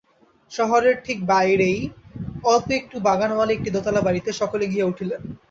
শহরের 0.51 0.95
ঠিক 1.05 1.17
বাহিরেই 1.25 1.79
অল্প 2.45 2.67
একটু 2.79 2.95
বাগানওয়ালা 3.07 3.53
একটি 3.53 3.69
দোতলা 3.75 4.01
বাড়িতে 4.01 4.29
সকলে 4.41 4.65
গিয়া 4.67 4.89
উঠিলেন। 4.91 5.21